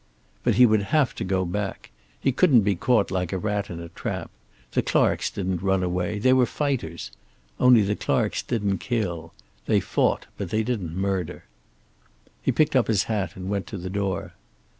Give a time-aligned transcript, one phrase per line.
[0.43, 1.91] But he would have to go back.
[2.19, 4.31] He couldn't be caught like a rat in a trap.
[4.71, 6.17] The Clarks didn't run away.
[6.17, 7.11] They were fighters.
[7.59, 9.31] Only the Clarks didn't kill.
[9.67, 11.43] They fought, but they didn't murder.
[12.41, 14.33] He picked up his hat and went to the door.